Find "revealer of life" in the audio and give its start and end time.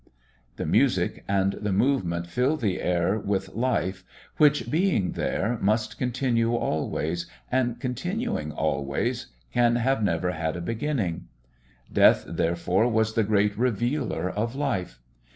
13.55-14.99